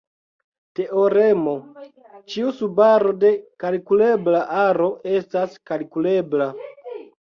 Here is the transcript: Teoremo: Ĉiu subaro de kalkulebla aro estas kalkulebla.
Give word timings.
Teoremo: 0.79 1.53
Ĉiu 2.33 2.55
subaro 2.63 3.13
de 3.27 3.33
kalkulebla 3.67 4.43
aro 4.67 4.93
estas 5.17 5.59
kalkulebla. 5.75 6.55